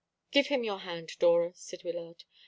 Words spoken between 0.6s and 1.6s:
your hand, Dora,"